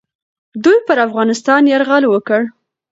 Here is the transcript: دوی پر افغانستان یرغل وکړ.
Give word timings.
دوی 0.63 0.77
پر 0.87 0.97
افغانستان 1.07 1.61
یرغل 1.73 2.03
وکړ. 2.07 2.41